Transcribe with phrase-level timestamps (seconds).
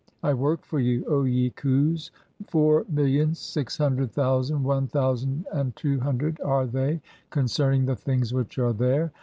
[0.23, 2.09] "I work for you, (21) O ye Khus—
[2.49, 8.33] four millions, six hundred "thousand, one thousand and two hundred are they— concerning "the things
[8.33, 9.11] which are there.